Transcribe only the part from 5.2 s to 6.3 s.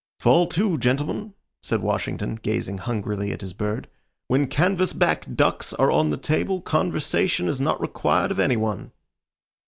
ducks are on the